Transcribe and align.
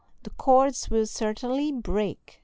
The 0.23 0.31
cords 0.31 0.89
will 0.89 1.05
certainly 1.05 1.71
break." 1.71 2.39